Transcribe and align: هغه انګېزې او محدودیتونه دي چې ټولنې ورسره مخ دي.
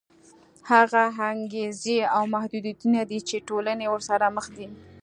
هغه 0.71 1.03
انګېزې 1.31 1.99
او 2.15 2.21
محدودیتونه 2.33 2.99
دي 3.09 3.19
چې 3.29 3.45
ټولنې 3.47 3.85
ورسره 3.89 4.25
مخ 4.35 4.45
دي. 4.57 4.67